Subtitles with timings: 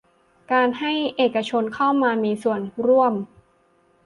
[0.51, 3.13] การให้เอกชนเข้ามามีส่วนร่วม